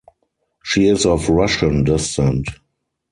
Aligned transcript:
She 0.63 0.87
is 0.87 1.05
of 1.05 1.29
Russian 1.29 1.83
descent. 1.83 2.47